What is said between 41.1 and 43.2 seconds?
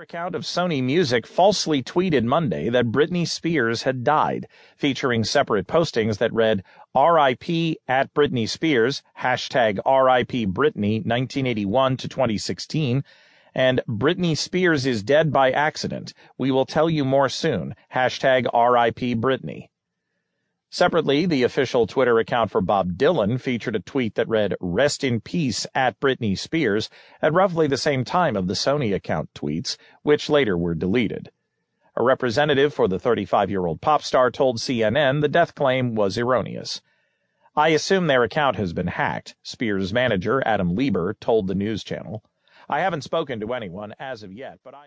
told the news channel. I haven't